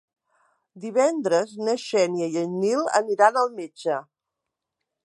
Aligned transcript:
Divendres 0.85 1.53
na 1.67 1.75
Xènia 1.83 2.31
i 2.37 2.41
en 2.45 2.59
Nil 2.65 2.91
aniran 3.03 3.39
al 3.45 3.55
metge. 3.61 4.01